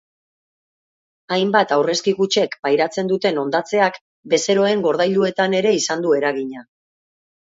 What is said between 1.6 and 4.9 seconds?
aurrezki kutxek pairatzen dute hondatzeak bezeroen